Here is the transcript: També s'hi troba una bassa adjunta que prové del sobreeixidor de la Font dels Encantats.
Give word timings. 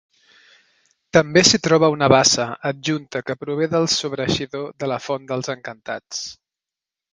També 1.17 1.43
s'hi 1.49 1.59
troba 1.67 1.89
una 1.97 2.07
bassa 2.13 2.47
adjunta 2.71 3.23
que 3.29 3.37
prové 3.43 3.69
del 3.75 3.87
sobreeixidor 3.99 4.67
de 4.85 4.91
la 4.95 5.01
Font 5.07 5.31
dels 5.35 5.55
Encantats. 5.59 6.27